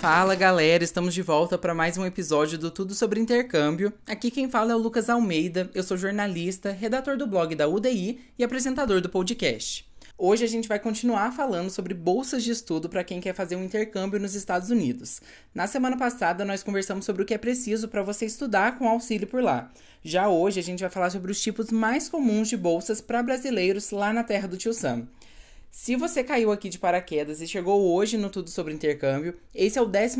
Fala 0.00 0.36
galera, 0.36 0.84
estamos 0.84 1.12
de 1.12 1.22
volta 1.22 1.58
para 1.58 1.74
mais 1.74 1.98
um 1.98 2.06
episódio 2.06 2.56
do 2.56 2.70
Tudo 2.70 2.94
sobre 2.94 3.18
Intercâmbio. 3.18 3.92
Aqui 4.06 4.30
quem 4.30 4.48
fala 4.48 4.70
é 4.70 4.76
o 4.76 4.78
Lucas 4.78 5.10
Almeida, 5.10 5.68
eu 5.74 5.82
sou 5.82 5.96
jornalista, 5.96 6.70
redator 6.70 7.16
do 7.16 7.26
blog 7.26 7.52
da 7.56 7.66
UDI 7.66 8.20
e 8.38 8.44
apresentador 8.44 9.00
do 9.00 9.08
podcast. 9.08 9.84
Hoje 10.16 10.44
a 10.44 10.48
gente 10.48 10.68
vai 10.68 10.78
continuar 10.78 11.32
falando 11.32 11.68
sobre 11.68 11.94
bolsas 11.94 12.44
de 12.44 12.52
estudo 12.52 12.88
para 12.88 13.02
quem 13.02 13.20
quer 13.20 13.34
fazer 13.34 13.56
um 13.56 13.64
intercâmbio 13.64 14.20
nos 14.20 14.36
Estados 14.36 14.70
Unidos. 14.70 15.20
Na 15.52 15.66
semana 15.66 15.96
passada 15.96 16.44
nós 16.44 16.62
conversamos 16.62 17.04
sobre 17.04 17.24
o 17.24 17.26
que 17.26 17.34
é 17.34 17.38
preciso 17.38 17.88
para 17.88 18.02
você 18.02 18.24
estudar 18.24 18.78
com 18.78 18.88
auxílio 18.88 19.26
por 19.26 19.42
lá. 19.42 19.68
Já 20.04 20.28
hoje 20.28 20.60
a 20.60 20.62
gente 20.62 20.80
vai 20.80 20.90
falar 20.90 21.10
sobre 21.10 21.32
os 21.32 21.40
tipos 21.40 21.72
mais 21.72 22.08
comuns 22.08 22.48
de 22.48 22.56
bolsas 22.56 23.00
para 23.00 23.20
brasileiros 23.20 23.90
lá 23.90 24.12
na 24.12 24.22
terra 24.22 24.46
do 24.46 24.56
tio 24.56 24.72
Sam. 24.72 25.08
Se 25.70 25.96
você 25.96 26.24
caiu 26.24 26.50
aqui 26.50 26.68
de 26.68 26.78
paraquedas 26.78 27.42
e 27.42 27.46
chegou 27.46 27.92
hoje 27.92 28.16
no 28.16 28.30
Tudo 28.30 28.48
sobre 28.48 28.72
Intercâmbio, 28.72 29.36
esse 29.54 29.78
é 29.78 29.82
o 29.82 29.86
12 29.86 30.18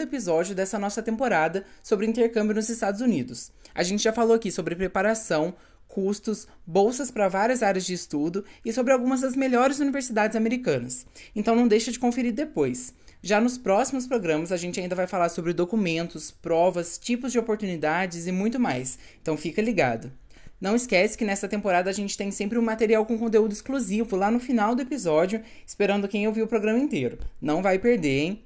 episódio 0.00 0.54
dessa 0.54 0.78
nossa 0.78 1.02
temporada 1.02 1.64
sobre 1.82 2.06
intercâmbio 2.06 2.54
nos 2.54 2.68
Estados 2.68 3.00
Unidos. 3.00 3.50
A 3.74 3.82
gente 3.82 4.02
já 4.02 4.12
falou 4.12 4.36
aqui 4.36 4.52
sobre 4.52 4.76
preparação, 4.76 5.54
custos, 5.88 6.46
bolsas 6.64 7.10
para 7.10 7.28
várias 7.28 7.62
áreas 7.62 7.84
de 7.84 7.92
estudo 7.92 8.44
e 8.64 8.72
sobre 8.72 8.92
algumas 8.92 9.20
das 9.20 9.34
melhores 9.34 9.80
universidades 9.80 10.36
americanas. 10.36 11.04
Então 11.34 11.56
não 11.56 11.66
deixa 11.68 11.90
de 11.90 11.98
conferir 11.98 12.32
depois. 12.32 12.94
Já 13.20 13.40
nos 13.40 13.58
próximos 13.58 14.06
programas 14.06 14.52
a 14.52 14.56
gente 14.56 14.78
ainda 14.78 14.94
vai 14.94 15.08
falar 15.08 15.28
sobre 15.28 15.52
documentos, 15.52 16.30
provas, 16.30 16.98
tipos 16.98 17.32
de 17.32 17.38
oportunidades 17.38 18.28
e 18.28 18.32
muito 18.32 18.60
mais. 18.60 18.96
Então 19.20 19.36
fica 19.36 19.60
ligado. 19.60 20.12
Não 20.60 20.74
esquece 20.76 21.18
que 21.18 21.24
nessa 21.24 21.48
temporada 21.48 21.90
a 21.90 21.92
gente 21.92 22.16
tem 22.16 22.30
sempre 22.30 22.58
um 22.58 22.62
material 22.62 23.04
com 23.04 23.18
conteúdo 23.18 23.52
exclusivo 23.52 24.16
lá 24.16 24.30
no 24.30 24.40
final 24.40 24.74
do 24.74 24.82
episódio, 24.82 25.42
esperando 25.66 26.08
quem 26.08 26.26
ouviu 26.26 26.44
o 26.44 26.48
programa 26.48 26.78
inteiro. 26.78 27.18
Não 27.40 27.62
vai 27.62 27.78
perder, 27.78 28.20
hein? 28.20 28.44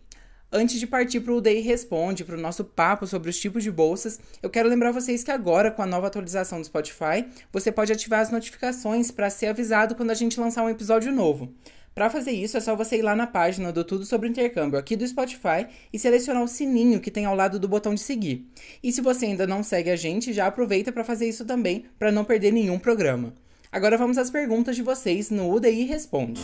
Antes 0.50 0.80
de 0.80 0.86
partir 0.86 1.20
para 1.20 1.34
o 1.34 1.42
Day 1.42 1.60
Responde, 1.60 2.24
para 2.24 2.34
o 2.34 2.40
nosso 2.40 2.64
papo 2.64 3.06
sobre 3.06 3.28
os 3.28 3.38
tipos 3.38 3.62
de 3.62 3.70
bolsas, 3.70 4.18
eu 4.42 4.48
quero 4.48 4.66
lembrar 4.66 4.92
vocês 4.92 5.22
que 5.22 5.30
agora, 5.30 5.70
com 5.70 5.82
a 5.82 5.86
nova 5.86 6.06
atualização 6.06 6.58
do 6.58 6.66
Spotify, 6.66 7.26
você 7.52 7.70
pode 7.70 7.92
ativar 7.92 8.20
as 8.20 8.30
notificações 8.30 9.10
para 9.10 9.28
ser 9.28 9.48
avisado 9.48 9.94
quando 9.94 10.10
a 10.10 10.14
gente 10.14 10.40
lançar 10.40 10.64
um 10.64 10.70
episódio 10.70 11.12
novo. 11.12 11.52
Para 11.94 12.10
fazer 12.10 12.30
isso, 12.30 12.56
é 12.56 12.60
só 12.60 12.76
você 12.76 12.98
ir 12.98 13.02
lá 13.02 13.16
na 13.16 13.26
página 13.26 13.72
do 13.72 13.82
Tudo 13.84 14.04
Sobre 14.04 14.28
Intercâmbio 14.28 14.78
aqui 14.78 14.96
do 14.96 15.06
Spotify 15.06 15.66
e 15.92 15.98
selecionar 15.98 16.42
o 16.42 16.48
sininho 16.48 17.00
que 17.00 17.10
tem 17.10 17.24
ao 17.24 17.34
lado 17.34 17.58
do 17.58 17.68
botão 17.68 17.94
de 17.94 18.00
seguir. 18.00 18.46
E 18.82 18.92
se 18.92 19.00
você 19.00 19.26
ainda 19.26 19.46
não 19.46 19.62
segue 19.62 19.90
a 19.90 19.96
gente, 19.96 20.32
já 20.32 20.46
aproveita 20.46 20.92
para 20.92 21.04
fazer 21.04 21.28
isso 21.28 21.44
também, 21.44 21.86
para 21.98 22.12
não 22.12 22.24
perder 22.24 22.52
nenhum 22.52 22.78
programa. 22.78 23.34
Agora 23.70 23.98
vamos 23.98 24.16
às 24.16 24.30
perguntas 24.30 24.76
de 24.76 24.82
vocês 24.82 25.28
no 25.28 25.52
UDI 25.52 25.84
Responde. 25.84 26.42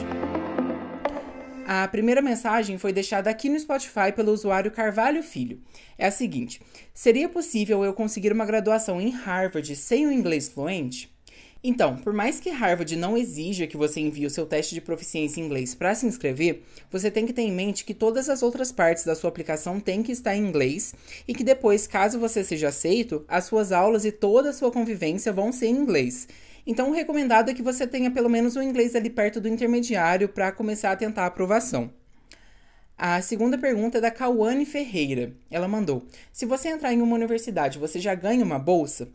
A 1.66 1.88
primeira 1.88 2.20
mensagem 2.20 2.76
foi 2.76 2.92
deixada 2.92 3.30
aqui 3.30 3.48
no 3.48 3.58
Spotify 3.58 4.12
pelo 4.14 4.32
usuário 4.32 4.70
Carvalho 4.70 5.22
Filho. 5.22 5.62
É 5.96 6.06
a 6.06 6.10
seguinte: 6.10 6.60
Seria 6.92 7.28
possível 7.28 7.82
eu 7.82 7.94
conseguir 7.94 8.32
uma 8.32 8.44
graduação 8.44 9.00
em 9.00 9.08
Harvard 9.08 9.74
sem 9.74 10.06
o 10.06 10.12
inglês 10.12 10.48
fluente? 10.48 11.13
Então, 11.66 11.96
por 11.96 12.12
mais 12.12 12.38
que 12.38 12.50
Harvard 12.50 12.94
não 12.94 13.16
exija 13.16 13.66
que 13.66 13.78
você 13.78 13.98
envie 13.98 14.26
o 14.26 14.30
seu 14.30 14.44
teste 14.44 14.74
de 14.74 14.82
proficiência 14.82 15.40
em 15.40 15.44
inglês 15.44 15.74
para 15.74 15.94
se 15.94 16.04
inscrever, 16.04 16.62
você 16.90 17.10
tem 17.10 17.24
que 17.24 17.32
ter 17.32 17.40
em 17.40 17.50
mente 17.50 17.86
que 17.86 17.94
todas 17.94 18.28
as 18.28 18.42
outras 18.42 18.70
partes 18.70 19.02
da 19.06 19.14
sua 19.14 19.30
aplicação 19.30 19.80
têm 19.80 20.02
que 20.02 20.12
estar 20.12 20.36
em 20.36 20.46
inglês 20.46 20.94
e 21.26 21.32
que 21.32 21.42
depois, 21.42 21.86
caso 21.86 22.20
você 22.20 22.44
seja 22.44 22.68
aceito, 22.68 23.24
as 23.26 23.46
suas 23.46 23.72
aulas 23.72 24.04
e 24.04 24.12
toda 24.12 24.50
a 24.50 24.52
sua 24.52 24.70
convivência 24.70 25.32
vão 25.32 25.50
ser 25.50 25.68
em 25.68 25.76
inglês. 25.76 26.28
Então, 26.66 26.90
o 26.90 26.94
recomendado 26.94 27.48
é 27.48 27.54
que 27.54 27.62
você 27.62 27.86
tenha 27.86 28.10
pelo 28.10 28.28
menos 28.28 28.56
o 28.56 28.62
inglês 28.62 28.94
ali 28.94 29.08
perto 29.08 29.40
do 29.40 29.48
intermediário 29.48 30.28
para 30.28 30.52
começar 30.52 30.92
a 30.92 30.96
tentar 30.96 31.22
a 31.22 31.28
aprovação. 31.28 31.90
A 32.96 33.22
segunda 33.22 33.56
pergunta 33.56 33.96
é 33.96 34.00
da 34.02 34.10
Cauane 34.10 34.66
Ferreira. 34.66 35.32
Ela 35.50 35.66
mandou: 35.66 36.04
Se 36.30 36.44
você 36.44 36.68
entrar 36.68 36.92
em 36.92 37.00
uma 37.00 37.16
universidade, 37.16 37.78
você 37.78 37.98
já 37.98 38.14
ganha 38.14 38.44
uma 38.44 38.58
bolsa? 38.58 39.08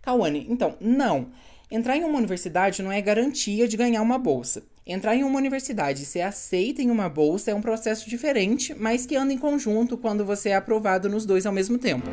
Cauane, 0.00 0.46
então, 0.48 0.76
não. 0.80 1.30
Entrar 1.70 1.98
em 1.98 2.04
uma 2.04 2.16
universidade 2.16 2.82
não 2.82 2.90
é 2.90 2.98
garantia 2.98 3.68
de 3.68 3.76
ganhar 3.76 4.00
uma 4.00 4.16
bolsa. 4.16 4.62
Entrar 4.86 5.14
em 5.14 5.22
uma 5.22 5.36
universidade 5.36 6.02
e 6.02 6.06
ser 6.06 6.22
aceita 6.22 6.80
em 6.80 6.90
uma 6.90 7.10
bolsa 7.10 7.50
é 7.50 7.54
um 7.54 7.60
processo 7.60 8.08
diferente, 8.08 8.74
mas 8.74 9.04
que 9.04 9.14
anda 9.14 9.34
em 9.34 9.38
conjunto 9.38 9.98
quando 9.98 10.24
você 10.24 10.48
é 10.48 10.54
aprovado 10.54 11.10
nos 11.10 11.26
dois 11.26 11.44
ao 11.44 11.52
mesmo 11.52 11.76
tempo. 11.76 12.08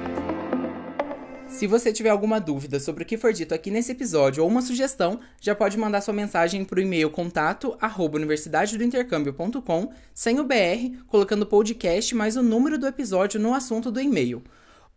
Se 1.48 1.68
você 1.68 1.94
tiver 1.94 2.10
alguma 2.10 2.38
dúvida 2.38 2.82
sobre 2.82 3.04
o 3.04 3.06
que 3.06 3.18
for 3.18 3.32
dito 3.32 3.54
aqui 3.54 3.72
nesse 3.72 3.94
episódio 3.94 4.44
ou 4.44 4.50
uma 4.50 4.62
sugestão, 4.62 5.22
já 5.40 5.56
pode 5.56 5.78
mandar 5.78 6.02
sua 6.02 6.14
mensagem 6.14 6.66
para 6.66 6.78
o 6.78 6.82
e-mail 6.82 7.10
contato 7.10 7.78
universidadedointercâmbio.com 7.98 9.90
sem 10.14 10.38
o 10.38 10.44
BR, 10.44 10.98
colocando 11.08 11.46
podcast 11.46 12.14
mais 12.14 12.36
o 12.36 12.44
número 12.44 12.78
do 12.78 12.88
episódio 12.88 13.40
no 13.40 13.54
assunto 13.54 13.90
do 13.90 14.02
e-mail. 14.02 14.44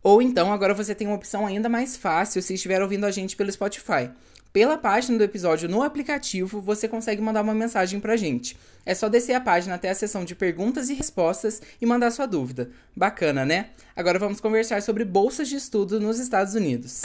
Ou 0.03 0.21
então, 0.21 0.51
agora 0.51 0.73
você 0.73 0.93
tem 0.93 1.07
uma 1.07 1.15
opção 1.15 1.45
ainda 1.45 1.69
mais 1.69 1.95
fácil 1.95 2.41
se 2.41 2.55
estiver 2.55 2.81
ouvindo 2.81 3.05
a 3.05 3.11
gente 3.11 3.37
pelo 3.37 3.49
Spotify. 3.49 4.09
Pela 4.51 4.79
página 4.79 5.15
do 5.15 5.23
episódio 5.23 5.69
no 5.69 5.83
aplicativo, 5.83 6.59
você 6.59 6.87
consegue 6.87 7.21
mandar 7.21 7.43
uma 7.43 7.53
mensagem 7.53 7.99
pra 7.99 8.17
gente. 8.17 8.57
É 8.83 8.95
só 8.95 9.07
descer 9.07 9.33
a 9.33 9.39
página 9.39 9.75
até 9.75 9.91
a 9.91 9.95
seção 9.95 10.25
de 10.25 10.33
perguntas 10.33 10.89
e 10.89 10.95
respostas 10.95 11.61
e 11.79 11.85
mandar 11.85 12.09
sua 12.09 12.25
dúvida. 12.25 12.71
Bacana, 12.95 13.45
né? 13.45 13.69
Agora 13.95 14.17
vamos 14.17 14.39
conversar 14.41 14.81
sobre 14.81 15.05
bolsas 15.05 15.49
de 15.49 15.55
estudo 15.55 15.99
nos 15.99 16.17
Estados 16.17 16.55
Unidos. 16.55 17.03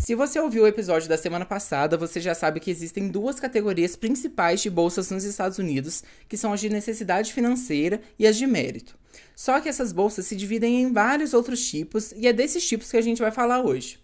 Se 0.00 0.14
você 0.14 0.38
ouviu 0.38 0.62
o 0.62 0.68
episódio 0.68 1.08
da 1.08 1.18
semana 1.18 1.44
passada, 1.44 1.96
você 1.96 2.20
já 2.20 2.34
sabe 2.34 2.60
que 2.60 2.70
existem 2.70 3.08
duas 3.08 3.40
categorias 3.40 3.96
principais 3.96 4.60
de 4.60 4.70
bolsas 4.70 5.10
nos 5.10 5.24
Estados 5.24 5.58
Unidos, 5.58 6.04
que 6.28 6.36
são 6.36 6.52
as 6.52 6.60
de 6.60 6.68
necessidade 6.68 7.32
financeira 7.32 8.00
e 8.16 8.24
as 8.24 8.36
de 8.36 8.46
mérito. 8.46 9.01
Só 9.34 9.60
que 9.60 9.68
essas 9.68 9.92
bolsas 9.92 10.26
se 10.26 10.36
dividem 10.36 10.82
em 10.82 10.92
vários 10.92 11.34
outros 11.34 11.68
tipos 11.68 12.12
e 12.12 12.26
é 12.26 12.32
desses 12.32 12.66
tipos 12.66 12.90
que 12.90 12.96
a 12.96 13.02
gente 13.02 13.20
vai 13.20 13.30
falar 13.30 13.62
hoje. 13.62 13.98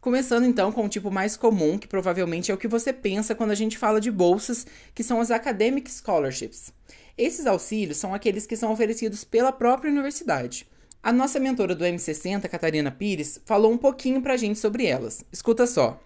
Começando 0.00 0.44
então 0.44 0.70
com 0.70 0.84
o 0.84 0.88
tipo 0.88 1.10
mais 1.10 1.36
comum, 1.36 1.76
que 1.76 1.88
provavelmente 1.88 2.50
é 2.50 2.54
o 2.54 2.58
que 2.58 2.68
você 2.68 2.92
pensa 2.92 3.34
quando 3.34 3.50
a 3.50 3.54
gente 3.56 3.76
fala 3.76 4.00
de 4.00 4.10
bolsas, 4.10 4.66
que 4.94 5.02
são 5.02 5.20
as 5.20 5.30
Academic 5.30 5.90
Scholarships. 5.90 6.72
Esses 7.16 7.46
auxílios 7.46 7.98
são 7.98 8.14
aqueles 8.14 8.46
que 8.46 8.56
são 8.56 8.70
oferecidos 8.70 9.24
pela 9.24 9.50
própria 9.50 9.90
universidade. 9.90 10.66
A 11.02 11.12
nossa 11.12 11.40
mentora 11.40 11.74
do 11.74 11.84
M60, 11.84 12.48
Catarina 12.48 12.92
Pires, 12.92 13.40
falou 13.44 13.72
um 13.72 13.78
pouquinho 13.78 14.22
pra 14.22 14.36
gente 14.36 14.58
sobre 14.58 14.86
elas. 14.86 15.24
Escuta 15.32 15.66
só. 15.66 16.00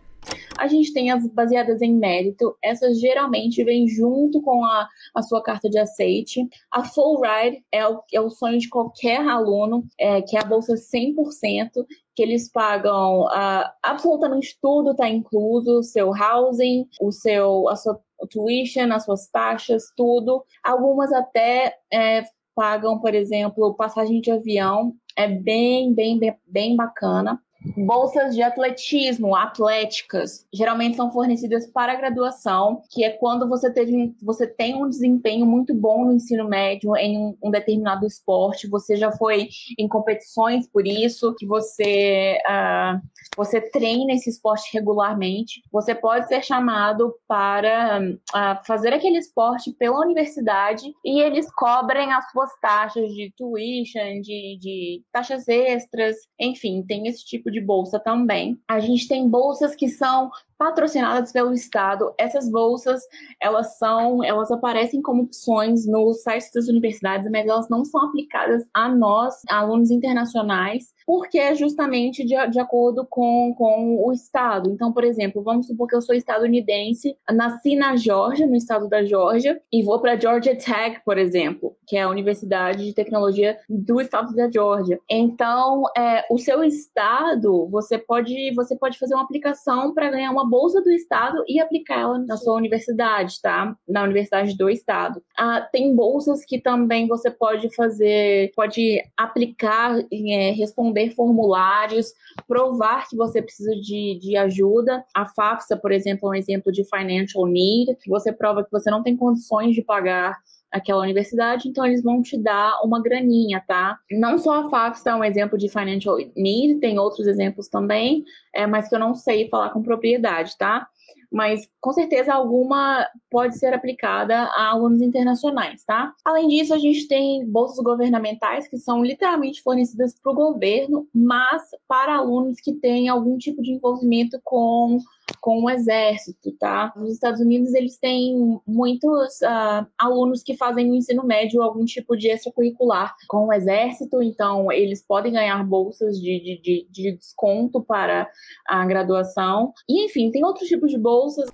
A 0.63 0.69
gente 0.69 0.93
tem 0.93 1.11
as 1.11 1.27
baseadas 1.27 1.83
em 1.83 1.93
mérito, 1.93 2.57
essas 2.63 3.01
geralmente 3.01 3.65
vêm 3.65 3.89
junto 3.89 4.41
com 4.41 4.65
a, 4.65 4.89
a 5.13 5.21
sua 5.21 5.43
carta 5.43 5.69
de 5.69 5.77
aceite. 5.77 6.49
A 6.71 6.85
Full 6.85 7.21
Ride 7.21 7.65
é 7.73 7.85
o, 7.85 8.01
é 8.13 8.21
o 8.21 8.31
sonho 8.31 8.61
de 8.61 8.69
qualquer 8.69 9.27
aluno, 9.27 9.85
é, 9.99 10.23
que 10.23 10.37
é 10.37 10.41
a 10.41 10.45
bolsa 10.45 10.75
100%, 10.75 11.85
que 12.15 12.23
eles 12.23 12.49
pagam 12.49 13.23
uh, 13.23 13.69
absolutamente 13.83 14.57
tudo, 14.63 14.93
está 14.93 15.09
incluso, 15.09 15.81
o 15.81 15.83
seu 15.83 16.13
housing, 16.15 16.87
o 17.01 17.11
seu, 17.11 17.69
a 17.69 17.75
sua 17.75 18.01
tuition, 18.31 18.93
as 18.93 19.05
suas 19.05 19.29
taxas, 19.29 19.93
tudo. 19.97 20.45
Algumas 20.63 21.13
até 21.13 21.75
é, 21.93 22.23
pagam, 22.55 23.01
por 23.01 23.17
exemplo, 23.17 23.75
passagem 23.75 24.21
de 24.21 24.31
avião. 24.31 24.95
É 25.17 25.27
bem, 25.27 25.93
bem, 25.93 26.21
bem, 26.21 26.37
bem 26.47 26.77
bacana. 26.77 27.43
Bolsas 27.77 28.35
de 28.35 28.43
atletismo, 28.43 29.37
atléticas, 29.37 30.47
geralmente 30.53 30.97
são 30.97 31.11
fornecidas 31.11 31.67
para 31.67 31.93
a 31.93 31.97
graduação, 31.97 32.83
que 32.91 33.05
é 33.05 33.11
quando 33.11 33.49
você, 33.49 33.73
teve, 33.73 34.15
você 34.21 34.47
tem 34.47 34.75
um 34.75 34.89
desempenho 34.89 35.47
muito 35.47 35.75
bom 35.75 36.05
no 36.05 36.13
ensino 36.13 36.49
médio 36.49 36.97
em 36.97 37.17
um, 37.17 37.37
um 37.43 37.51
determinado 37.51 38.07
esporte, 38.07 38.69
você 38.69 38.97
já 38.97 39.13
foi 39.13 39.49
em 39.79 39.87
competições 39.87 40.67
por 40.69 40.87
isso, 40.87 41.35
que 41.39 41.47
você, 41.47 42.39
uh, 42.49 43.01
você 43.37 43.61
treina 43.61 44.13
esse 44.13 44.31
esporte 44.31 44.71
regularmente, 44.73 45.63
você 45.71 45.95
pode 45.95 46.27
ser 46.27 46.43
chamado 46.43 47.15
para 47.29 48.01
uh, 48.01 48.67
fazer 48.67 48.93
aquele 48.93 49.19
esporte 49.19 49.73
pela 49.73 50.01
universidade 50.01 50.93
e 51.05 51.21
eles 51.21 51.51
cobrem 51.55 52.13
as 52.13 52.29
suas 52.31 52.51
taxas 52.61 53.09
de 53.13 53.33
tuition, 53.37 54.21
de, 54.21 54.59
de 54.61 55.03
taxas 55.13 55.47
extras, 55.49 56.17
enfim, 56.41 56.83
tem 56.83 57.07
esse 57.07 57.25
tipo 57.25 57.52
de 57.53 57.61
bolsa 57.61 58.01
também. 58.01 58.59
A 58.67 58.81
gente 58.81 59.07
tem 59.07 59.29
bolsas 59.29 59.75
que 59.77 59.89
são 59.89 60.31
patrocinadas 60.59 61.33
pelo 61.33 61.53
Estado. 61.53 62.15
Essas 62.17 62.49
bolsas, 62.49 63.03
elas 63.41 63.79
são, 63.79 64.23
elas 64.23 64.51
aparecem 64.51 65.03
como 65.03 65.25
opções 65.25 65.87
nos 65.87 66.23
sites 66.23 66.51
das 66.55 66.69
universidades, 66.69 67.29
mas 67.31 67.47
elas 67.47 67.69
não 67.69 67.85
são 67.85 68.01
aplicadas 68.07 68.65
a 68.73 68.89
nós, 68.89 69.43
alunos 69.49 69.91
internacionais. 69.91 70.93
Porque 71.07 71.39
é 71.39 71.55
justamente 71.55 72.25
de, 72.25 72.35
de 72.51 72.61
acordo 72.61 73.07
com, 73.09 73.55
com 73.57 74.05
o 74.05 74.13
estado. 74.13 74.71
Então, 74.71 74.93
por 74.93 75.05
exemplo, 75.05 75.43
vamos 75.43 75.67
supor 75.67 75.89
que 75.89 75.97
eu 75.97 76.03
sou 76.03 76.15
estadunidense, 76.15 77.17
nasci 77.31 77.77
na 77.77 77.97
Georgia, 77.97 78.47
no 78.47 78.57
estado 78.57 78.89
da 78.89 79.05
Georgia, 79.05 79.61
e 79.73 79.83
vou 79.83 80.01
para 80.01 80.19
Georgia 80.19 80.57
Tech, 80.57 81.01
por 81.05 81.19
exemplo, 81.19 81.77
que 81.87 81.97
é 81.97 82.03
a 82.03 82.11
Universidade 82.11 82.85
de 82.85 82.95
Tecnologia 82.95 83.59
do 83.69 84.01
estado 84.01 84.35
da 84.35 84.51
Georgia. 84.51 84.99
Então, 85.11 85.85
é, 85.97 86.25
o 86.31 86.39
seu 86.39 86.63
estado, 86.65 87.69
você 87.71 87.99
pode, 87.99 88.55
você 88.55 88.77
pode 88.77 88.99
fazer 88.99 89.15
uma 89.15 89.25
aplicação 89.25 89.93
para 89.95 90.11
ganhar 90.11 90.31
uma 90.31 90.49
bolsa 90.49 90.81
do 90.81 90.91
estado 90.91 91.43
e 91.49 91.61
aplicá-la 91.61 92.19
na 92.19 92.37
sua 92.37 92.55
universidade, 92.55 93.41
tá? 93.41 93.77
Na 93.89 94.03
universidade 94.03 94.57
do 94.57 94.71
estado. 94.71 95.23
Ah, 95.37 95.61
tem 95.73 95.95
bolsas 95.95 96.45
que 96.45 96.61
também 96.61 97.07
você 97.07 97.31
pode 97.31 97.75
fazer, 97.75 98.53
pode 98.55 99.03
aplicar, 99.17 99.99
é, 100.13 100.51
responder 100.51 100.92
formulários, 101.11 102.13
provar 102.47 103.09
que 103.09 103.17
você 103.17 103.43
precisa 103.43 103.75
de, 103.77 104.19
de 104.21 104.37
ajuda. 104.37 105.05
A 105.15 105.27
FAFSA, 105.27 105.77
por 105.77 105.93
exemplo, 105.93 106.29
é 106.29 106.31
um 106.31 106.39
exemplo 106.39 106.73
de 106.73 106.85
financial 106.85 107.47
need, 107.47 107.97
que 107.97 108.11
você 108.11 108.33
prova 108.33 108.65
que 108.65 108.71
você 108.71 108.91
não 108.91 109.03
tem 109.03 109.17
condições 109.17 109.75
de 109.75 109.83
pagar 109.83 110.39
aquela 110.73 111.03
universidade, 111.03 111.69
então 111.69 111.85
eles 111.85 112.03
vão 112.03 112.23
te 112.23 112.39
dar 112.39 112.81
uma 112.83 113.03
graninha, 113.03 113.63
tá? 113.67 113.99
Não 114.11 114.39
só 114.39 114.65
a 114.65 114.71
FAFSA 114.71 115.11
é 115.11 115.15
um 115.15 115.25
exemplo 115.25 115.59
de 115.59 115.69
financial 115.69 116.17
need, 116.37 116.81
tem 116.81 116.99
outros 116.99 117.27
exemplos 117.27 117.69
também, 117.69 118.25
é, 118.55 118.67
mas 118.67 118.89
que 118.89 118.95
eu 118.95 118.99
não 118.99 119.15
sei 119.15 119.49
falar 119.49 119.71
com 119.71 119.83
propriedade, 119.83 120.57
tá? 120.57 120.89
mas 121.33 121.67
com 121.81 121.93
certeza 121.93 122.35
alguma 122.35 123.07
pode 123.31 123.59
ser 123.59 123.73
aplicada 123.73 124.37
a 124.37 124.69
alunos 124.69 125.01
internacionais, 125.01 125.83
tá? 125.85 126.13
Além 126.25 126.47
disso, 126.49 126.75
a 126.75 126.79
gente 126.79 127.09
tem 127.09 127.45
bolsas 127.47 127.83
governamentais 127.83 128.69
que 128.69 128.77
são 128.77 129.03
literalmente 129.03 129.63
fornecidas 129.63 130.15
para 130.23 130.31
o 130.31 130.35
governo, 130.35 131.09
mas 131.15 131.63
para 131.89 132.17
alunos 132.17 132.61
que 132.61 132.75
têm 132.75 133.09
algum 133.09 133.39
tipo 133.39 133.63
de 133.63 133.73
envolvimento 133.73 134.39
com 134.45 134.99
com 135.43 135.65
o 135.65 135.69
exército, 135.69 136.53
tá? 136.53 136.93
Nos 136.95 137.15
Estados 137.15 137.41
Unidos, 137.41 137.75
eles 137.75 137.99
têm 137.99 138.61
muitos 138.65 139.41
uh, 139.41 139.85
alunos 139.99 140.41
que 140.45 140.57
fazem 140.57 140.87
no 140.87 140.95
ensino 140.95 141.27
médio 141.27 141.61
algum 141.61 141.85
tipo 141.85 142.17
de 142.17 142.29
extracurricular 142.29 143.13
com 143.27 143.49
o 143.49 143.53
exército, 143.53 144.23
então 144.23 144.71
eles 144.71 145.05
podem 145.05 145.33
ganhar 145.33 145.61
bolsas 145.65 146.17
de, 146.21 146.39
de, 146.39 146.63
de, 146.63 146.89
de 146.89 147.17
desconto 147.17 147.83
para 147.83 148.31
a 148.65 148.87
graduação. 148.87 149.73
E, 149.89 150.07
enfim, 150.07 150.31
tem 150.31 150.45
outros 150.45 150.69
tipos 150.69 150.93
de 150.93 150.97
bolsas. 150.97 151.51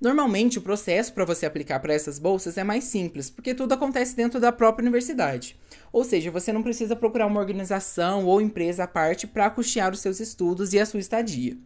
Normalmente, 0.00 0.58
o 0.58 0.62
processo 0.62 1.12
para 1.12 1.24
você 1.24 1.46
aplicar 1.46 1.80
para 1.80 1.94
essas 1.94 2.20
bolsas 2.20 2.56
é 2.56 2.62
mais 2.62 2.84
simples, 2.84 3.28
porque 3.28 3.56
tudo 3.56 3.72
acontece 3.72 4.14
dentro 4.14 4.38
da 4.38 4.52
própria 4.52 4.84
universidade. 4.84 5.58
Ou 5.92 6.04
seja, 6.04 6.30
você 6.30 6.52
não 6.52 6.62
precisa 6.62 6.94
procurar 6.94 7.26
uma 7.26 7.40
organização 7.40 8.24
ou 8.24 8.40
empresa 8.40 8.84
à 8.84 8.86
parte 8.86 9.26
para 9.26 9.50
custear 9.50 9.92
os 9.92 9.98
seus 9.98 10.20
estudos 10.20 10.72
e 10.72 10.78
a 10.78 10.86
sua 10.86 11.00
estadia. 11.00 11.56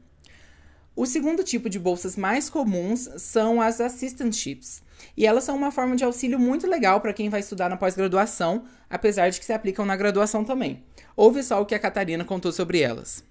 O 0.97 1.07
segundo 1.07 1.45
tipo 1.45 1.71
de 1.71 1.79
bolsas 1.79 2.17
mais 2.17 2.51
comuns 2.51 3.09
são 3.17 3.61
as 3.61 3.81
assistantships, 3.81 4.83
e 5.17 5.25
elas 5.25 5.45
são 5.45 5.57
uma 5.57 5.71
forma 5.71 5.95
de 5.95 6.05
auxílio 6.05 6.39
muito 6.39 6.67
legal 6.67 7.01
para 7.01 7.13
quem 7.13 7.29
vai 7.29 7.41
estudar 7.41 7.69
na 7.69 7.77
pós-graduação, 7.77 8.65
apesar 8.89 9.31
de 9.31 9.39
que 9.39 9.47
se 9.47 9.53
aplicam 9.53 9.87
na 9.87 9.97
graduação 9.97 10.45
também. 10.45 10.83
Ouve 11.17 11.43
só 11.43 11.61
o 11.61 11.67
que 11.67 11.75
a 11.75 11.79
Catarina 11.79 12.25
contou 12.25 12.51
sobre 12.51 12.81
elas. 12.81 13.25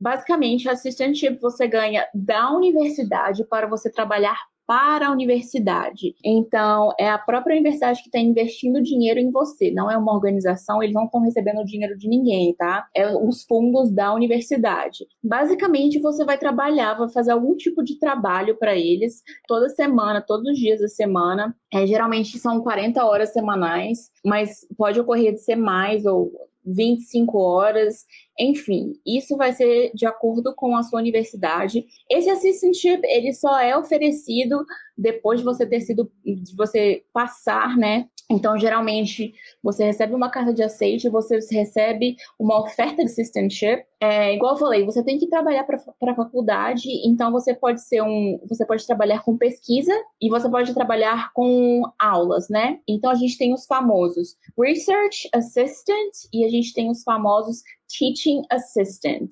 Basicamente, 0.00 0.68
assistantship 0.68 1.38
você 1.40 1.68
ganha 1.68 2.04
da 2.12 2.50
universidade 2.50 3.44
para 3.44 3.66
você 3.66 3.90
trabalhar 3.90 4.36
para 4.66 5.08
a 5.08 5.12
universidade. 5.12 6.14
Então, 6.24 6.92
é 6.98 7.08
a 7.08 7.18
própria 7.18 7.54
universidade 7.54 8.00
que 8.00 8.08
está 8.08 8.18
investindo 8.18 8.82
dinheiro 8.82 9.20
em 9.20 9.30
você, 9.30 9.70
não 9.70 9.90
é 9.90 9.96
uma 9.96 10.12
organização, 10.12 10.82
eles 10.82 10.94
não 10.94 11.04
estão 11.04 11.20
recebendo 11.20 11.64
dinheiro 11.64 11.96
de 11.96 12.08
ninguém, 12.08 12.54
tá? 12.54 12.86
É 12.94 13.14
os 13.16 13.44
fundos 13.44 13.90
da 13.90 14.14
universidade. 14.14 15.06
Basicamente, 15.22 16.00
você 16.00 16.24
vai 16.24 16.38
trabalhar, 16.38 16.94
vai 16.94 17.08
fazer 17.10 17.32
algum 17.32 17.54
tipo 17.56 17.82
de 17.82 17.98
trabalho 17.98 18.56
para 18.56 18.74
eles 18.74 19.22
toda 19.46 19.68
semana, 19.68 20.22
todos 20.22 20.50
os 20.50 20.58
dias 20.58 20.80
da 20.80 20.88
semana. 20.88 21.54
É, 21.72 21.86
geralmente 21.86 22.38
são 22.38 22.60
40 22.60 23.04
horas 23.04 23.32
semanais, 23.32 24.10
mas 24.24 24.66
pode 24.76 25.00
ocorrer 25.00 25.32
de 25.32 25.40
ser 25.40 25.56
mais 25.56 26.06
ou 26.06 26.32
25 26.64 27.38
horas, 27.38 28.06
enfim, 28.38 28.94
isso 29.06 29.36
vai 29.36 29.52
ser 29.52 29.92
de 29.94 30.06
acordo 30.06 30.54
com 30.54 30.76
a 30.76 30.82
sua 30.82 31.00
universidade. 31.00 31.84
Esse 32.10 32.30
assistantship, 32.30 33.00
ele 33.04 33.32
só 33.32 33.58
é 33.60 33.76
oferecido 33.76 34.64
depois 34.96 35.40
de 35.40 35.44
você 35.44 35.66
ter 35.66 35.80
sido, 35.80 36.10
de 36.24 36.54
você 36.56 37.04
passar, 37.12 37.76
né? 37.76 38.08
Então, 38.30 38.58
geralmente, 38.58 39.34
você 39.62 39.84
recebe 39.84 40.14
uma 40.14 40.30
carta 40.30 40.52
de 40.52 40.62
aceite, 40.62 41.08
você 41.08 41.38
recebe 41.50 42.16
uma 42.38 42.60
oferta 42.60 42.96
de 42.96 43.10
assistantship. 43.10 43.84
É, 44.00 44.34
igual 44.34 44.54
eu 44.54 44.58
falei, 44.58 44.84
você 44.84 45.02
tem 45.02 45.18
que 45.18 45.28
trabalhar 45.28 45.64
para 45.64 45.76
a 45.76 46.14
faculdade, 46.14 46.88
então 47.06 47.30
você 47.30 47.54
pode 47.54 47.82
ser 47.82 48.02
um. 48.02 48.40
Você 48.48 48.64
pode 48.66 48.86
trabalhar 48.86 49.22
com 49.22 49.36
pesquisa 49.36 49.92
e 50.20 50.28
você 50.28 50.48
pode 50.48 50.72
trabalhar 50.74 51.32
com 51.32 51.82
aulas, 51.98 52.48
né? 52.48 52.78
Então 52.88 53.10
a 53.10 53.14
gente 53.14 53.36
tem 53.38 53.52
os 53.52 53.66
famosos 53.66 54.36
Research 54.58 55.28
Assistant 55.34 56.12
e 56.32 56.44
a 56.44 56.48
gente 56.48 56.72
tem 56.72 56.90
os 56.90 57.02
famosos 57.02 57.62
Teaching 57.98 58.42
Assistant, 58.50 59.30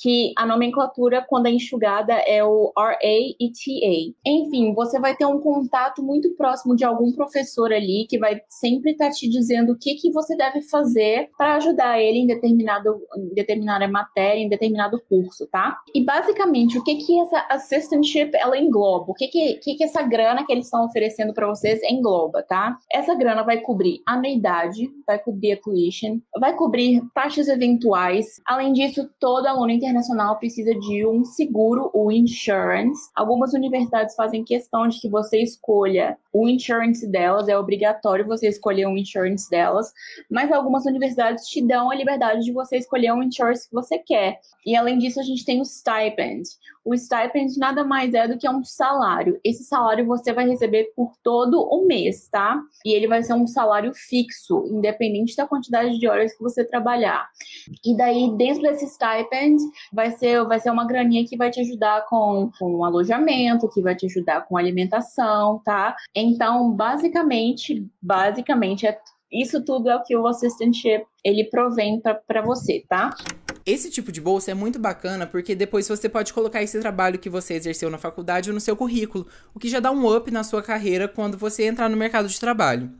que 0.00 0.32
a 0.36 0.46
nomenclatura, 0.46 1.24
quando 1.28 1.46
é 1.46 1.50
enxugada, 1.50 2.12
é 2.12 2.44
o 2.44 2.72
RA 2.76 2.96
e 3.02 3.50
TA. 3.50 4.14
Enfim, 4.24 4.72
você 4.72 5.00
vai 5.00 5.16
ter 5.16 5.26
um 5.26 5.40
contato 5.40 6.02
muito 6.02 6.34
próximo 6.36 6.76
de 6.76 6.84
algum 6.84 7.12
professor 7.12 7.72
ali 7.72 8.06
que 8.08 8.18
vai 8.18 8.40
sempre 8.48 8.92
estar 8.92 9.06
tá 9.06 9.10
te 9.10 9.28
dizendo 9.28 9.72
o 9.72 9.78
que, 9.78 9.94
que 9.94 10.12
você 10.12 10.36
deve 10.36 10.62
fazer 10.62 11.30
para 11.36 11.56
ajudar 11.56 12.00
ele 12.00 12.18
em, 12.18 12.26
determinado, 12.26 13.00
em 13.16 13.34
determinada 13.34 13.88
matéria, 13.88 14.40
em 14.40 14.48
determinado 14.48 15.00
curso, 15.08 15.48
tá? 15.48 15.76
E 15.94 16.04
basicamente, 16.04 16.78
o 16.78 16.84
que, 16.84 16.94
que 16.96 17.20
essa 17.20 17.46
assistantship 17.50 18.30
ela 18.34 18.56
engloba? 18.56 19.10
O 19.10 19.14
que, 19.14 19.26
que, 19.26 19.54
que, 19.54 19.74
que 19.74 19.84
essa 19.84 20.02
grana 20.02 20.46
que 20.46 20.52
eles 20.52 20.66
estão 20.66 20.84
oferecendo 20.84 21.34
para 21.34 21.48
vocês 21.48 21.82
engloba, 21.82 22.42
tá? 22.42 22.78
Essa 22.92 23.14
grana 23.14 23.42
vai 23.42 23.60
cobrir 23.60 24.00
anuidade, 24.06 24.88
vai 25.06 25.18
cobrir 25.18 25.60
tuition, 25.60 26.20
vai 26.38 26.54
cobrir 26.54 27.02
taxas 27.12 27.48
eventuais. 27.48 27.97
Além 28.46 28.72
disso, 28.72 29.08
todo 29.18 29.46
aluno 29.46 29.70
internacional 29.70 30.38
precisa 30.38 30.74
de 30.74 31.06
um 31.06 31.24
seguro, 31.24 31.90
o 31.92 32.12
insurance. 32.12 33.10
Algumas 33.14 33.52
universidades 33.52 34.14
fazem 34.14 34.44
questão 34.44 34.86
de 34.86 35.00
que 35.00 35.08
você 35.08 35.42
escolha 35.42 36.16
o 36.32 36.48
insurance 36.48 37.06
delas, 37.06 37.48
é 37.48 37.58
obrigatório 37.58 38.26
você 38.26 38.48
escolher 38.48 38.86
um 38.86 38.96
insurance 38.96 39.50
delas, 39.50 39.92
mas 40.30 40.52
algumas 40.52 40.84
universidades 40.84 41.46
te 41.46 41.60
dão 41.60 41.90
a 41.90 41.94
liberdade 41.94 42.44
de 42.44 42.52
você 42.52 42.76
escolher 42.76 43.12
um 43.12 43.22
insurance 43.22 43.68
que 43.68 43.74
você 43.74 43.98
quer. 43.98 44.38
E 44.64 44.76
além 44.76 44.98
disso, 44.98 45.18
a 45.18 45.22
gente 45.22 45.44
tem 45.44 45.60
o 45.60 45.64
stipend. 45.64 46.42
O 46.84 46.96
stipend 46.96 47.58
nada 47.58 47.84
mais 47.84 48.14
é 48.14 48.28
do 48.28 48.38
que 48.38 48.48
um 48.48 48.62
salário. 48.64 49.40
Esse 49.42 49.64
salário 49.64 50.06
você 50.06 50.32
vai 50.32 50.48
receber 50.48 50.92
por 50.94 51.12
todo 51.22 51.60
o 51.60 51.86
mês, 51.86 52.28
tá? 52.28 52.60
E 52.84 52.94
ele 52.94 53.08
vai 53.08 53.22
ser 53.22 53.34
um 53.34 53.46
salário 53.46 53.92
fixo, 53.94 54.64
independente 54.70 55.36
da 55.36 55.46
quantidade 55.46 55.98
de 55.98 56.08
horas 56.08 56.34
que 56.34 56.42
você 56.42 56.64
trabalhar. 56.64 57.28
E 57.84 57.96
daí, 57.96 58.30
dentro 58.36 58.62
desse 58.62 58.86
stipend, 58.86 59.56
vai 59.92 60.10
ser, 60.12 60.44
vai 60.44 60.60
ser 60.60 60.70
uma 60.70 60.86
graninha 60.86 61.24
que 61.26 61.36
vai 61.36 61.50
te 61.50 61.60
ajudar 61.60 62.04
com, 62.06 62.50
com 62.58 62.84
alojamento, 62.84 63.68
que 63.68 63.82
vai 63.82 63.94
te 63.94 64.06
ajudar 64.06 64.46
com 64.46 64.56
alimentação, 64.56 65.60
tá? 65.64 65.96
Então, 66.14 66.72
basicamente, 66.72 67.86
basicamente, 68.00 68.86
é, 68.86 68.98
isso 69.30 69.62
tudo 69.64 69.90
é 69.90 69.96
o 69.96 70.02
que 70.02 70.16
o 70.16 70.26
assistantship 70.26 71.04
ele 71.24 71.44
provém 71.44 72.00
para 72.26 72.42
você, 72.42 72.84
tá? 72.88 73.10
Esse 73.66 73.90
tipo 73.90 74.10
de 74.10 74.18
bolsa 74.18 74.50
é 74.50 74.54
muito 74.54 74.78
bacana 74.78 75.26
porque 75.26 75.54
depois 75.54 75.86
você 75.86 76.08
pode 76.08 76.32
colocar 76.32 76.62
esse 76.62 76.80
trabalho 76.80 77.18
que 77.18 77.28
você 77.28 77.52
exerceu 77.52 77.90
na 77.90 77.98
faculdade 77.98 78.50
no 78.50 78.60
seu 78.60 78.74
currículo, 78.74 79.26
o 79.54 79.58
que 79.58 79.68
já 79.68 79.78
dá 79.78 79.90
um 79.90 80.10
up 80.16 80.30
na 80.30 80.42
sua 80.42 80.62
carreira 80.62 81.06
quando 81.06 81.36
você 81.36 81.66
entrar 81.66 81.90
no 81.90 81.96
mercado 81.96 82.28
de 82.28 82.40
trabalho. 82.40 82.90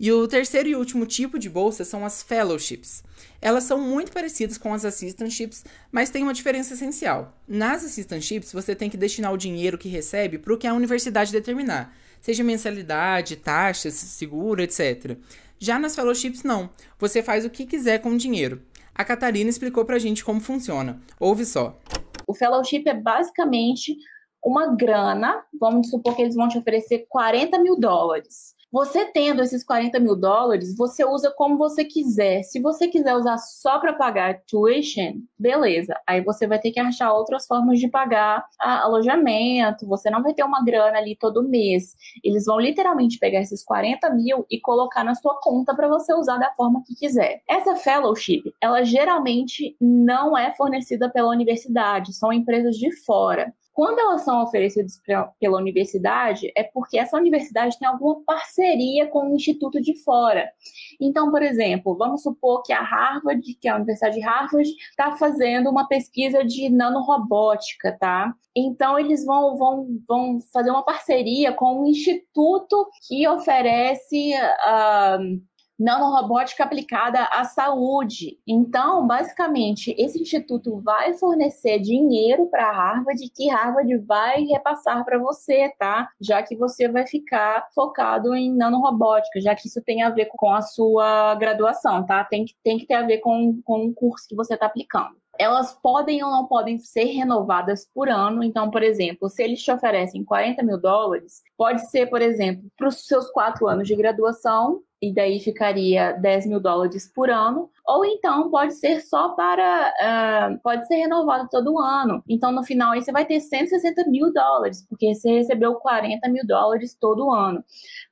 E 0.00 0.10
o 0.10 0.26
terceiro 0.26 0.66
e 0.66 0.74
último 0.74 1.04
tipo 1.04 1.38
de 1.38 1.50
bolsa 1.50 1.84
são 1.84 2.06
as 2.06 2.22
fellowships. 2.22 3.04
Elas 3.38 3.64
são 3.64 3.78
muito 3.78 4.10
parecidas 4.10 4.56
com 4.56 4.72
as 4.72 4.82
assistantships, 4.82 5.62
mas 5.92 6.08
tem 6.08 6.22
uma 6.22 6.32
diferença 6.32 6.72
essencial. 6.72 7.36
Nas 7.46 7.84
assistantships, 7.84 8.50
você 8.50 8.74
tem 8.74 8.88
que 8.88 8.96
destinar 8.96 9.30
o 9.30 9.36
dinheiro 9.36 9.76
que 9.76 9.90
recebe 9.90 10.38
para 10.38 10.54
o 10.54 10.56
que 10.56 10.66
a 10.66 10.72
universidade 10.72 11.30
determinar, 11.30 11.94
seja 12.18 12.42
mensalidade, 12.42 13.36
taxas, 13.36 13.92
seguro, 13.92 14.62
etc. 14.62 15.18
Já 15.58 15.78
nas 15.78 15.94
fellowships, 15.94 16.44
não. 16.44 16.70
Você 16.98 17.22
faz 17.22 17.44
o 17.44 17.50
que 17.50 17.66
quiser 17.66 17.98
com 17.98 18.12
o 18.12 18.16
dinheiro. 18.16 18.62
A 18.94 19.04
Catarina 19.04 19.50
explicou 19.50 19.84
pra 19.84 19.98
gente 19.98 20.24
como 20.24 20.40
funciona. 20.40 20.98
Ouve 21.20 21.44
só. 21.44 21.78
O 22.26 22.32
fellowship 22.32 22.84
é 22.86 22.94
basicamente 22.94 23.98
uma 24.42 24.74
grana, 24.74 25.44
vamos 25.60 25.90
supor 25.90 26.16
que 26.16 26.22
eles 26.22 26.34
vão 26.34 26.48
te 26.48 26.56
oferecer 26.56 27.04
40 27.06 27.58
mil 27.58 27.78
dólares. 27.78 28.58
Você 28.72 29.04
tendo 29.06 29.42
esses 29.42 29.64
40 29.64 29.98
mil 29.98 30.14
dólares, 30.14 30.76
você 30.76 31.04
usa 31.04 31.32
como 31.36 31.58
você 31.58 31.84
quiser. 31.84 32.44
Se 32.44 32.60
você 32.60 32.86
quiser 32.86 33.16
usar 33.16 33.36
só 33.38 33.80
para 33.80 33.94
pagar 33.94 34.42
tuition, 34.46 35.14
beleza. 35.36 35.92
Aí 36.06 36.22
você 36.22 36.46
vai 36.46 36.60
ter 36.60 36.70
que 36.70 36.78
achar 36.78 37.12
outras 37.12 37.48
formas 37.48 37.80
de 37.80 37.88
pagar 37.88 38.46
alojamento. 38.60 39.88
Você 39.88 40.08
não 40.08 40.22
vai 40.22 40.32
ter 40.34 40.44
uma 40.44 40.64
grana 40.64 40.98
ali 40.98 41.16
todo 41.16 41.48
mês. 41.48 41.96
Eles 42.22 42.44
vão 42.44 42.60
literalmente 42.60 43.18
pegar 43.18 43.40
esses 43.40 43.64
40 43.64 44.08
mil 44.10 44.46
e 44.48 44.60
colocar 44.60 45.02
na 45.02 45.16
sua 45.16 45.40
conta 45.40 45.74
para 45.74 45.88
você 45.88 46.14
usar 46.14 46.38
da 46.38 46.52
forma 46.54 46.84
que 46.86 46.94
quiser. 46.94 47.42
Essa 47.48 47.74
fellowship, 47.74 48.54
ela 48.60 48.84
geralmente 48.84 49.76
não 49.80 50.38
é 50.38 50.54
fornecida 50.54 51.10
pela 51.10 51.30
universidade, 51.30 52.12
são 52.12 52.32
empresas 52.32 52.76
de 52.76 52.94
fora. 53.04 53.52
Quando 53.80 53.98
elas 53.98 54.24
são 54.24 54.42
oferecidas 54.42 55.00
pela 55.40 55.56
universidade, 55.56 56.52
é 56.54 56.62
porque 56.62 56.98
essa 56.98 57.16
universidade 57.16 57.78
tem 57.78 57.88
alguma 57.88 58.22
parceria 58.26 59.06
com 59.06 59.30
um 59.30 59.34
instituto 59.34 59.80
de 59.80 59.96
fora. 60.04 60.52
Então, 61.00 61.30
por 61.30 61.42
exemplo, 61.42 61.96
vamos 61.96 62.22
supor 62.22 62.62
que 62.62 62.74
a 62.74 62.82
Harvard, 62.82 63.40
que 63.54 63.66
é 63.66 63.70
a 63.70 63.76
Universidade 63.76 64.16
de 64.16 64.20
Harvard, 64.20 64.68
está 64.68 65.16
fazendo 65.16 65.70
uma 65.70 65.88
pesquisa 65.88 66.44
de 66.44 66.68
nanorobótica, 66.68 67.96
tá? 67.98 68.34
Então, 68.54 68.98
eles 68.98 69.24
vão, 69.24 69.56
vão, 69.56 69.86
vão 70.06 70.38
fazer 70.52 70.70
uma 70.70 70.84
parceria 70.84 71.50
com 71.50 71.80
um 71.80 71.86
instituto 71.86 72.86
que 73.08 73.26
oferece. 73.26 74.34
Uh, 74.34 75.40
nanorobótica 75.80 76.64
aplicada 76.64 77.24
à 77.32 77.44
saúde. 77.44 78.38
Então, 78.46 79.06
basicamente, 79.06 79.94
esse 79.96 80.20
instituto 80.20 80.78
vai 80.80 81.14
fornecer 81.14 81.78
dinheiro 81.78 82.46
para 82.46 82.70
Harvard 82.70 83.18
que 83.34 83.48
Harvard 83.48 83.96
vai 83.98 84.44
repassar 84.44 85.02
para 85.06 85.18
você, 85.18 85.72
tá? 85.78 86.06
Já 86.20 86.42
que 86.42 86.54
você 86.54 86.86
vai 86.86 87.06
ficar 87.06 87.66
focado 87.74 88.34
em 88.34 88.54
nanorobótica, 88.54 89.40
já 89.40 89.54
que 89.54 89.66
isso 89.66 89.80
tem 89.82 90.02
a 90.02 90.10
ver 90.10 90.26
com 90.26 90.52
a 90.52 90.60
sua 90.60 91.34
graduação, 91.36 92.04
tá? 92.04 92.22
Tem 92.24 92.44
que, 92.44 92.54
tem 92.62 92.76
que 92.76 92.86
ter 92.86 92.94
a 92.94 93.06
ver 93.06 93.18
com, 93.18 93.62
com 93.64 93.86
o 93.86 93.94
curso 93.94 94.28
que 94.28 94.36
você 94.36 94.54
está 94.54 94.66
aplicando 94.66 95.18
elas 95.38 95.72
podem 95.82 96.22
ou 96.22 96.30
não 96.30 96.46
podem 96.46 96.78
ser 96.78 97.04
renovadas 97.04 97.88
por 97.94 98.10
ano. 98.10 98.44
Então, 98.44 98.70
por 98.70 98.82
exemplo, 98.82 99.26
se 99.30 99.42
eles 99.42 99.62
te 99.62 99.72
oferecem 99.72 100.22
40 100.22 100.62
mil 100.62 100.78
dólares, 100.78 101.40
pode 101.56 101.88
ser, 101.88 102.10
por 102.10 102.20
exemplo, 102.20 102.70
para 102.76 102.88
os 102.88 103.06
seus 103.06 103.30
quatro 103.30 103.66
anos 103.66 103.88
de 103.88 103.96
graduação, 103.96 104.82
e 105.02 105.14
daí 105.14 105.40
ficaria 105.40 106.12
10 106.12 106.46
mil 106.46 106.60
dólares 106.60 107.10
por 107.14 107.30
ano, 107.30 107.70
ou 107.86 108.04
então 108.04 108.50
pode 108.50 108.74
ser 108.74 109.00
só 109.00 109.30
para. 109.30 109.92
Uh, 110.00 110.58
pode 110.62 110.86
ser 110.86 110.96
renovado 110.96 111.48
todo 111.50 111.78
ano. 111.78 112.22
Então, 112.28 112.52
no 112.52 112.62
final, 112.62 112.92
aí 112.92 113.02
você 113.02 113.10
vai 113.10 113.24
ter 113.24 113.40
160 113.40 114.04
mil 114.08 114.32
dólares, 114.32 114.86
porque 114.88 115.14
você 115.14 115.38
recebeu 115.38 115.74
40 115.76 116.28
mil 116.28 116.46
dólares 116.46 116.94
todo 116.94 117.32
ano. 117.32 117.64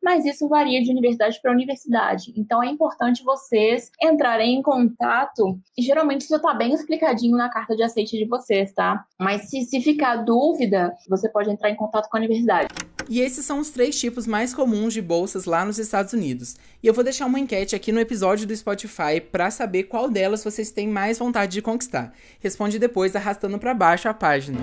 Mas 0.02 0.25
isso 0.25 0.49
varia 0.49 0.83
de 0.83 0.90
universidade 0.90 1.38
para 1.40 1.52
universidade. 1.52 2.33
Então, 2.37 2.62
é 2.62 2.66
importante 2.66 3.23
vocês 3.23 3.90
entrarem 4.02 4.57
em 4.57 4.62
contato, 4.62 5.59
e 5.76 5.83
geralmente 5.83 6.23
isso 6.23 6.37
está 6.37 6.54
bem 6.54 6.73
explicadinho 6.73 7.37
na 7.37 7.50
carta 7.50 7.76
de 7.76 7.83
aceite 7.83 8.16
de 8.16 8.25
vocês, 8.25 8.73
tá? 8.73 9.04
Mas 9.18 9.50
se, 9.50 9.62
se 9.62 9.80
ficar 9.80 10.16
dúvida, 10.16 10.95
você 11.09 11.28
pode 11.28 11.50
entrar 11.50 11.71
em 11.71 11.76
contato 11.76 12.09
com 12.09 12.16
a 12.16 12.21
universidade. 12.21 12.68
E 13.08 13.20
esses 13.20 13.44
são 13.46 13.58
os 13.58 13.70
três 13.70 13.98
tipos 13.98 14.26
mais 14.26 14.52
comuns 14.52 14.92
de 14.92 15.00
bolsas 15.00 15.46
lá 15.46 15.64
nos 15.64 15.78
Estados 15.78 16.12
Unidos. 16.12 16.56
E 16.82 16.86
eu 16.86 16.92
vou 16.92 17.02
deixar 17.02 17.24
uma 17.24 17.40
enquete 17.40 17.74
aqui 17.74 17.90
no 17.90 18.00
episódio 18.00 18.46
do 18.46 18.54
Spotify 18.54 19.20
para 19.20 19.50
saber 19.50 19.84
qual 19.84 20.10
delas 20.10 20.44
vocês 20.44 20.70
têm 20.70 20.86
mais 20.86 21.18
vontade 21.18 21.52
de 21.52 21.62
conquistar. 21.62 22.12
Responde 22.38 22.78
depois 22.78 23.16
arrastando 23.16 23.58
para 23.58 23.72
baixo 23.72 24.08
a 24.08 24.14
página. 24.14 24.60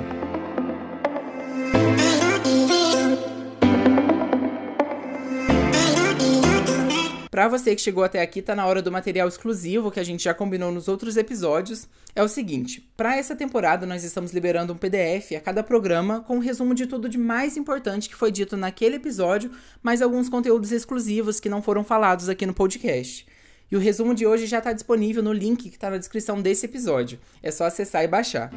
Para 7.35 7.49
você 7.49 7.75
que 7.75 7.81
chegou 7.81 8.01
até 8.01 8.21
aqui, 8.21 8.41
tá 8.41 8.55
na 8.55 8.65
hora 8.65 8.81
do 8.81 8.89
material 8.89 9.27
exclusivo 9.27 9.91
que 9.91 9.99
a 9.99 10.03
gente 10.05 10.23
já 10.23 10.33
combinou 10.33 10.71
nos 10.71 10.87
outros 10.87 11.17
episódios. 11.17 11.85
É 12.15 12.23
o 12.23 12.29
seguinte, 12.29 12.89
para 12.95 13.17
essa 13.17 13.35
temporada 13.35 13.85
nós 13.85 14.05
estamos 14.05 14.31
liberando 14.31 14.71
um 14.71 14.77
PDF 14.77 15.33
a 15.35 15.41
cada 15.41 15.61
programa 15.61 16.21
com 16.21 16.37
um 16.37 16.39
resumo 16.39 16.73
de 16.73 16.87
tudo 16.87 17.09
de 17.09 17.17
mais 17.17 17.57
importante 17.57 18.07
que 18.07 18.15
foi 18.15 18.31
dito 18.31 18.55
naquele 18.55 18.95
episódio, 18.95 19.51
mais 19.83 20.01
alguns 20.01 20.29
conteúdos 20.29 20.71
exclusivos 20.71 21.41
que 21.41 21.49
não 21.49 21.61
foram 21.61 21.83
falados 21.83 22.29
aqui 22.29 22.45
no 22.45 22.53
podcast. 22.53 23.27
E 23.69 23.75
o 23.75 23.81
resumo 23.81 24.15
de 24.15 24.25
hoje 24.25 24.45
já 24.45 24.59
está 24.59 24.71
disponível 24.71 25.21
no 25.21 25.33
link 25.33 25.69
que 25.69 25.75
está 25.75 25.89
na 25.89 25.97
descrição 25.97 26.41
desse 26.41 26.65
episódio. 26.65 27.19
É 27.43 27.51
só 27.51 27.65
acessar 27.65 28.05
e 28.05 28.07
baixar. 28.07 28.49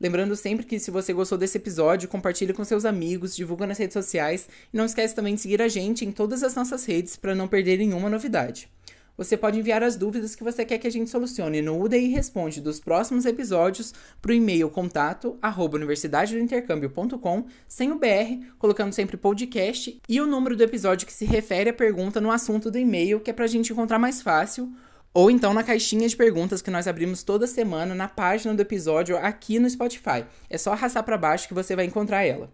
Lembrando 0.00 0.36
sempre 0.36 0.64
que 0.64 0.78
se 0.78 0.90
você 0.90 1.12
gostou 1.12 1.36
desse 1.36 1.58
episódio, 1.58 2.08
compartilhe 2.08 2.52
com 2.52 2.64
seus 2.64 2.84
amigos, 2.84 3.34
divulga 3.34 3.66
nas 3.66 3.78
redes 3.78 3.94
sociais 3.94 4.48
e 4.72 4.76
não 4.76 4.84
esquece 4.84 5.14
também 5.14 5.34
de 5.34 5.40
seguir 5.40 5.60
a 5.60 5.68
gente 5.68 6.04
em 6.04 6.12
todas 6.12 6.44
as 6.44 6.54
nossas 6.54 6.84
redes 6.84 7.16
para 7.16 7.34
não 7.34 7.48
perder 7.48 7.78
nenhuma 7.78 8.08
novidade. 8.08 8.68
Você 9.16 9.36
pode 9.36 9.58
enviar 9.58 9.82
as 9.82 9.96
dúvidas 9.96 10.36
que 10.36 10.44
você 10.44 10.64
quer 10.64 10.78
que 10.78 10.86
a 10.86 10.90
gente 10.90 11.10
solucione 11.10 11.60
no 11.60 11.82
UDI 11.82 12.06
Responde 12.06 12.60
dos 12.60 12.78
próximos 12.78 13.26
episódios 13.26 13.92
para 14.22 14.30
o 14.30 14.34
e-mail 14.34 14.70
contato 14.70 15.36
arroba 15.42 15.76
universidadedointercâmbio.com 15.76 17.46
sem 17.66 17.90
o 17.90 17.98
BR, 17.98 18.46
colocando 18.60 18.92
sempre 18.92 19.16
podcast 19.16 20.00
e 20.08 20.20
o 20.20 20.26
número 20.26 20.54
do 20.54 20.62
episódio 20.62 21.04
que 21.04 21.12
se 21.12 21.24
refere 21.24 21.70
à 21.70 21.72
pergunta 21.72 22.20
no 22.20 22.30
assunto 22.30 22.70
do 22.70 22.78
e-mail, 22.78 23.18
que 23.18 23.30
é 23.30 23.32
para 23.32 23.46
a 23.46 23.48
gente 23.48 23.72
encontrar 23.72 23.98
mais 23.98 24.22
fácil 24.22 24.72
ou 25.12 25.30
então 25.30 25.52
na 25.54 25.62
caixinha 25.62 26.08
de 26.08 26.16
perguntas 26.16 26.62
que 26.62 26.70
nós 26.70 26.86
abrimos 26.86 27.22
toda 27.22 27.46
semana 27.46 27.94
na 27.94 28.08
página 28.08 28.54
do 28.54 28.62
episódio 28.62 29.16
aqui 29.16 29.58
no 29.58 29.68
Spotify. 29.68 30.24
É 30.48 30.58
só 30.58 30.72
arrastar 30.72 31.02
para 31.02 31.18
baixo 31.18 31.48
que 31.48 31.54
você 31.54 31.74
vai 31.74 31.84
encontrar 31.84 32.24
ela. 32.24 32.50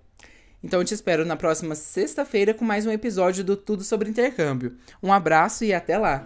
Então 0.63 0.81
eu 0.81 0.85
te 0.85 0.95
espero 0.95 1.27
na 1.27 1.37
próxima 1.37 1.75
sexta-feira 1.75 2.55
com 2.55 2.65
mais 2.65 2.87
um 2.87 2.91
episódio 2.91 3.45
do 3.45 3.55
Tudo 3.55 3.85
sobre 3.85 4.09
Intercâmbio. 4.09 4.77
Um 5.03 5.13
abraço 5.13 5.65
e 5.65 5.75
até 5.75 5.99
lá! 5.99 6.25